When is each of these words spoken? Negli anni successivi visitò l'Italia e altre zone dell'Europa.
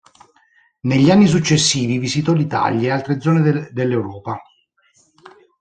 Negli 0.79 1.11
anni 1.11 1.27
successivi 1.27 1.99
visitò 1.99 2.33
l'Italia 2.33 2.87
e 2.87 2.91
altre 2.91 3.21
zone 3.21 3.69
dell'Europa. 3.71 4.41